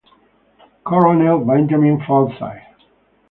[0.83, 2.63] Colonel Benjamin Forsyth.